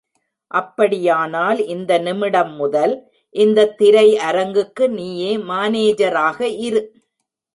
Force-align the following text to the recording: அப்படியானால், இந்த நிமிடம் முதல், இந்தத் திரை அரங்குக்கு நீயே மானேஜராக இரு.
அப்படியானால், 0.51 1.65
இந்த 1.65 1.97
நிமிடம் 1.97 2.55
முதல், 2.55 2.93
இந்தத் 3.35 3.77
திரை 3.77 4.17
அரங்குக்கு 4.19 4.89
நீயே 4.89 5.37
மானேஜராக 5.37 6.41
இரு. 6.59 6.81